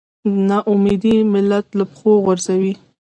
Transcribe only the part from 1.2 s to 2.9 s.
ملت له پښو غورځوي.